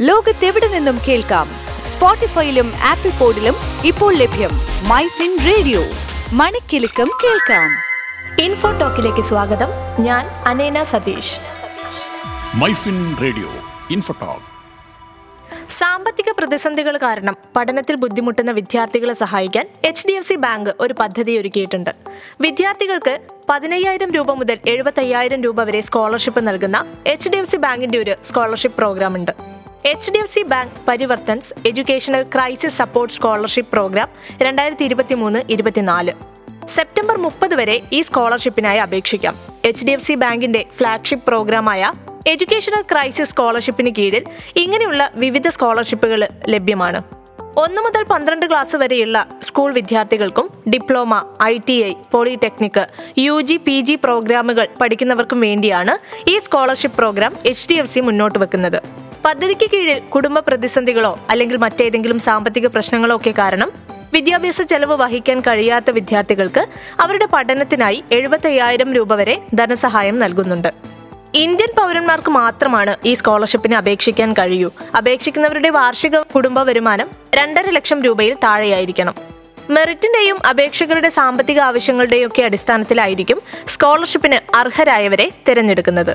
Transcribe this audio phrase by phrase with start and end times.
[0.00, 1.48] ലോകത്തെവിടെ നിന്നും കേൾക്കാം?
[1.86, 3.54] സ്പോട്ടിഫൈയിലും ആപ്പിൾ പോഡിലും
[3.84, 4.50] ഇപ്പോൾ ലഭ്യം
[4.88, 5.80] മൈ ഫിൻ റേഡിയോ.
[6.32, 7.70] മണിക്കിലുക്കം കേൾക്കാം.
[8.40, 9.66] ഇൻഫോ ടോക്കിലേക്ക് സ്വാഗതം.
[10.00, 11.34] ഞാൻ അനേന സതീഷ്.
[12.54, 13.48] Myfin radio
[13.90, 14.58] infotalk.
[15.78, 21.90] സാമ്പത്തിക പ്രതിസന്ധികൾ കാരണം പഠനത്തിൽ ബുദ്ധിമുട്ടുന്ന വിദ്യാർത്ഥികളെ സഹായിക്കാൻ H D F C bank ഒരു പദ്ധതി ഒരുക്കിയിട്ടുണ്ട്.
[22.40, 23.18] വിദ്യാർത്ഥികൾക്ക്
[23.48, 28.78] പതിനയ്യായിരം രൂപ മുതൽ എഴുപത്തയ്യായിരം രൂപ വരെ സ്കോളർഷിപ്പ് നൽകുന്ന എച്ച് ഡി എഫ് സി ബാങ്കിന്റെ ഒരു സ്കോളർഷിപ്പ്
[28.78, 29.57] പ്രോഗ്രാം ഉണ്ട്
[29.90, 34.08] H D F C bank Parivartan's educational crisis support scholarship program
[34.44, 36.12] രണ്ടായിരത്തി ഇരുപത്തി മൂന്ന് ഇരുപത്തിനാല്.
[36.76, 39.34] സെപ്റ്റംബർ മുപ്പത് വരെ ഈ സ്കോളർഷിപ്പിനായി അപേക്ഷിക്കാം.
[39.68, 41.92] എച്ച് ഡി എഫ് സി ബാങ്കിന്റെ ഫ്ലാഗ്ഷിപ്പ് പ്രോഗ്രാമായ
[42.32, 44.24] എഡ്യൂക്കേഷണൽ ക്രൈസിസ് സ്കോളർഷിപ്പിന് കീഴിൽ
[44.64, 46.22] ഇങ്ങനെയുള്ള വിവിധ സ്കോളർഷിപ്പുകൾ
[46.54, 47.00] ലഭ്യമാണ്.
[47.64, 52.84] ഒന്ന് മുതൽ പന്ത്രണ്ട് ക്ലാസ് വരെയുള്ള സ്കൂൾ വിദ്യാർത്ഥികൾക്കും diploma I T I polytechnic
[53.26, 55.94] U G P G പ്രോഗ്രാമുകൾ പഠിക്കുന്നവർക്കും വേണ്ടിയാണ്
[56.30, 58.80] ഈ scholarship program H D F C മുന്നോട്ട് വെക്കുന്നത്.
[59.28, 63.70] പദ്ധതിക്ക് കീഴിൽ കുടുംബ പ്രതിസന്ധികളോ അല്ലെങ്കിൽ മറ്റേതെങ്കിലും സാമ്പത്തിക പ്രശ്നങ്ങളോ ഒക്കെ കാരണം
[64.14, 66.62] വിദ്യാഭ്യാസ ചെലവ് വഹിക്കാൻ കഴിയാത്ത വിദ്യാർത്ഥികൾക്ക്
[67.00, 70.70] അവരുടെ പഠനത്തിനായി എഴുപത്തയ്യായിരം രൂപ വരെ ധനസഹായം നൽകുന്നുണ്ട്.
[71.34, 74.70] ഇന്ത്യൻ പൗരന്മാർക്ക് മാത്രമാണ് ഈ സ്കോളർഷിപ്പിന് അപേക്ഷിക്കാൻ കഴിയൂ.
[74.96, 79.14] അപേക്ഷിക്കുന്നവരുടെ വാർഷിക കുടുംബ വരുമാനം രണ്ടര ലക്ഷം രൂപയിൽ താഴെയായിരിക്കണം.
[79.70, 86.14] മെറിറ്റിന്റെയും അപേക്ഷകരുടെ സാമ്പത്തിക ആവശ്യങ്ങളുടെയും ഒക്കെ അടിസ്ഥാനത്തിലായിരിക്കും സ്കോളർഷിപ്പിന് അർഹരായവരെ തിരഞ്ഞെടുക്കുന്നത്.